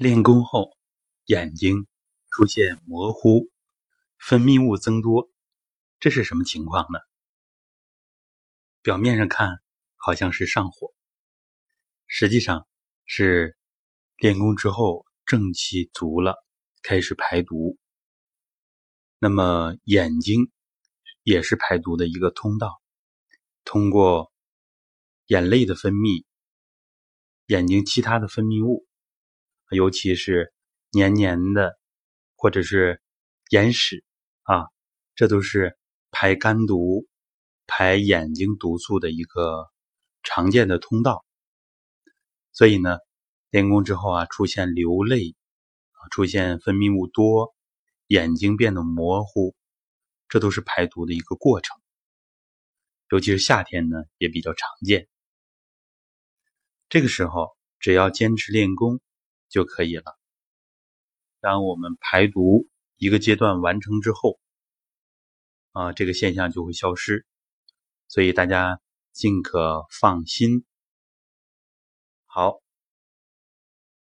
[0.00, 0.78] 练功后，
[1.26, 1.86] 眼睛
[2.30, 3.50] 出现模糊，
[4.16, 5.30] 分泌物增多，
[5.98, 6.98] 这是什么情况呢？
[8.80, 9.60] 表面上看
[9.96, 10.94] 好像是上火，
[12.06, 12.66] 实际上
[13.04, 13.58] 是
[14.16, 16.42] 练功之后正气足了，
[16.82, 17.76] 开始排毒。
[19.18, 20.50] 那么眼睛
[21.24, 22.80] 也是排毒的一个通道，
[23.64, 24.32] 通过
[25.26, 26.24] 眼泪的分泌，
[27.48, 28.86] 眼睛其他的分泌物。
[29.70, 30.52] 尤其是
[30.90, 31.78] 黏黏的，
[32.36, 33.00] 或者是
[33.50, 34.04] 眼屎
[34.42, 34.66] 啊，
[35.14, 35.78] 这都是
[36.10, 37.06] 排肝毒、
[37.66, 39.68] 排眼睛毒素的一个
[40.22, 41.24] 常见的通道。
[42.52, 42.98] 所以呢，
[43.50, 45.36] 练功之后啊，出现流泪
[45.92, 47.54] 啊，出现分泌物多，
[48.08, 49.54] 眼睛变得模糊，
[50.28, 51.76] 这都是排毒的一个过程。
[53.10, 55.08] 尤其是夏天呢，也比较常见。
[56.88, 59.00] 这个时候，只要坚持练功。
[59.50, 60.16] 就可以了。
[61.40, 64.40] 当我们排毒一个阶段完成之后，
[65.72, 67.26] 啊，这个现象就会消失，
[68.08, 68.80] 所以大家
[69.12, 70.64] 尽可放心。
[72.24, 72.62] 好。